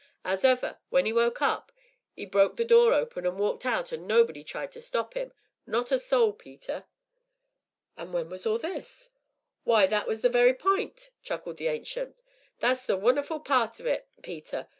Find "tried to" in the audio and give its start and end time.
4.43-4.81